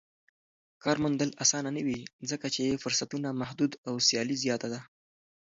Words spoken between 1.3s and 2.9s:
اسانه نه وي ځکه چې